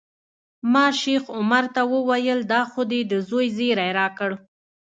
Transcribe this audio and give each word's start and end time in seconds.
ما 0.73 0.85
شیخ 1.01 1.23
عمر 1.37 1.63
ته 1.75 1.81
وویل 1.93 2.39
دا 2.53 2.61
خو 2.71 2.81
دې 2.91 3.01
د 3.11 3.13
زوی 3.29 3.47
زیری 3.57 3.89
راکړ. 3.99 4.31